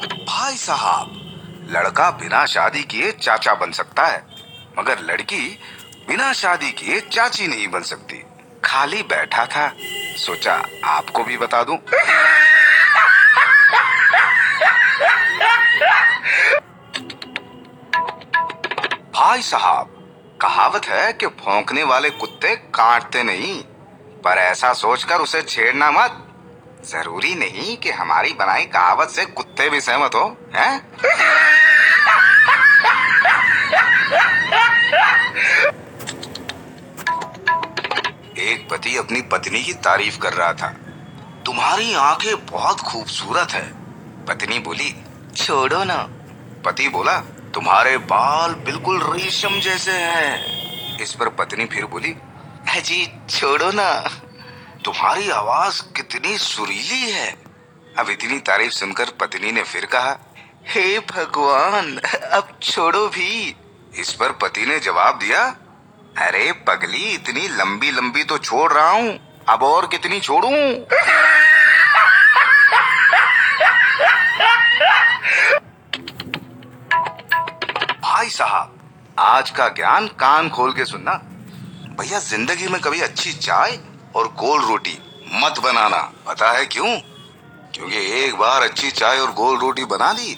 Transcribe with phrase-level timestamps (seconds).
[0.00, 1.10] भाई साहब,
[1.70, 4.24] लड़का बिना शादी किए चाचा बन सकता है,
[4.78, 5.58] मगर लड़की
[6.08, 8.22] बिना शादी किए चाची नहीं बन सकती।
[8.64, 9.72] खाली बैठा था,
[10.16, 11.76] सोचा आपको भी बता दूँ।
[19.14, 19.96] भाई साहब,
[20.42, 23.62] कहावत है कि भौंकने वाले कुत्ते काटते नहीं,
[24.24, 26.26] पर ऐसा सोचकर उसे छेड़ना मत।
[26.84, 30.76] ज़रूरी नहीं कि हमारी बनाई कहावत से कुत्ते भी सहमत हो हैं?
[38.36, 40.68] एक पति अपनी पत्नी की तारीफ़ कर रहा था।
[41.46, 43.72] तुम्हारी आँखें बहुत खूबसूरत है।
[44.26, 44.96] पत्नी बोली
[45.36, 46.08] छोड़ो ना।
[46.64, 47.18] पति बोला
[47.54, 50.60] तुम्हारे बाल बिल्कुल रेशम जैसे हैं।
[50.98, 52.10] इस पर पत्नी फिर बोली
[52.76, 54.10] अजी छोड़ो ना।
[54.84, 57.30] तुम्हारी आवाज़ कितनी सुरीली है।
[57.98, 60.16] अब इतनी तारीफ़ सुनकर पत्नी ने फिर कहा,
[60.68, 63.56] हे भगवान, अब छोड़ो भी।
[63.94, 65.42] इस पर पति ने जवाब दिया,
[66.18, 70.48] अरे पगली, इतनी लंबी लंबी तो छोड़ रहा हूँ, अब और कितनी छोड़ू?
[78.00, 78.76] भाई साहब,
[79.18, 81.12] आज का ज्ञान कान खोल के सुनना।
[82.00, 83.78] भैया, ज़िंदगी में कभी अच्छी चाय
[84.16, 84.98] और गोल रोटी
[85.34, 86.96] मत बनाना। पता है क्यों?
[87.74, 90.36] क्योंकि एक बार अच्छी चाय और गोल रोटी बना दी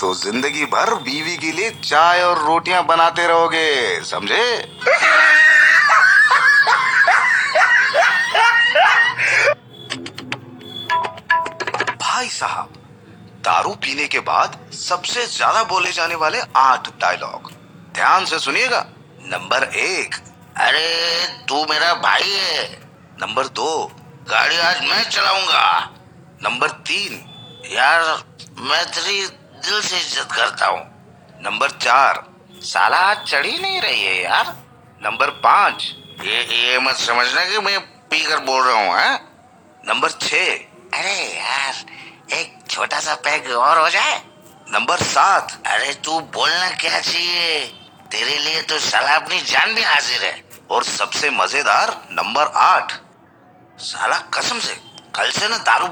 [0.00, 4.44] तो ज़िंदगी भर बीवी के लिए चाय और रोटियाँ बनाते रहोगे, समझे?
[11.96, 12.72] भाई साहब,
[13.44, 17.50] दारू पीने के बाद सबसे ज़्यादा बोले जाने वाले आठ डायलॉग
[17.94, 18.84] ध्यान से सुनिएगा।
[19.26, 20.14] नंबर एक,
[20.58, 22.89] अरे, तू मेरा भाई है।
[23.22, 23.70] नंबर दो
[24.28, 25.64] गाड़ी आज मैं चलाऊँगा।
[26.42, 27.18] नंबर तीन
[27.70, 28.02] यार
[28.60, 30.80] मैं तेरी दिल से इज़्ज़त करता हूँ।
[31.44, 32.22] नंबर चार
[32.64, 34.54] साला आज चढ़ी नहीं रही है यार।
[35.00, 35.84] नंबर पाँच
[36.22, 39.14] ये ये मत समझना कि मैं पी कर बोल रहा हूँ है?
[39.84, 40.54] नंबर छः
[40.98, 44.16] अरे यार एक छोटा सा पैग और हो जाए।
[44.68, 47.60] नंबर सात अरे तू बोलना क्या चाहिए?
[48.10, 50.34] तेरे लिए तो साला अपनी जान भी हाजिर है।
[50.70, 52.92] और सबसे मज़ेदार नंबर आठ।
[53.88, 54.74] साला कसम से
[55.16, 55.86] कल से ना दारू